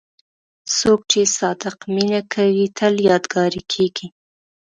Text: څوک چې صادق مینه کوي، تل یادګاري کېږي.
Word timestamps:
څوک 0.77 0.99
چې 1.11 1.21
صادق 1.37 1.77
مینه 1.93 2.21
کوي، 2.33 2.63
تل 2.77 2.93
یادګاري 3.09 3.63
کېږي. 3.73 4.07